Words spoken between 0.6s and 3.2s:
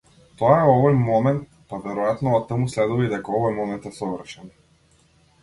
е овој момент-па веројатно оттаму следува и